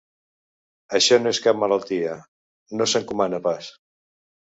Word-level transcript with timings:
Això 0.99 1.19
no 1.25 1.33
és 1.35 1.41
cap 1.47 1.59
malaltia, 1.63 2.15
no 2.79 2.87
s’encomana 2.95 3.41
pas. 3.49 3.69